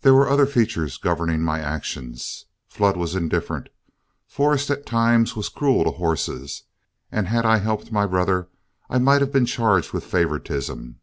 There 0.00 0.12
were 0.12 0.28
other 0.28 0.44
features 0.44 0.96
governing 0.96 1.40
my 1.40 1.60
actions: 1.60 2.46
Flood 2.66 2.96
was 2.96 3.14
indifferent; 3.14 3.68
Forrest, 4.26 4.70
at 4.70 4.84
times, 4.86 5.36
was 5.36 5.48
cruel 5.48 5.84
to 5.84 5.92
horses, 5.92 6.64
and 7.12 7.28
had 7.28 7.46
I 7.46 7.58
helped 7.58 7.92
my 7.92 8.06
brother, 8.06 8.48
I 8.90 8.98
might 8.98 9.20
have 9.20 9.30
been 9.30 9.46
charged 9.46 9.92
with 9.92 10.02
favoritism. 10.02 10.98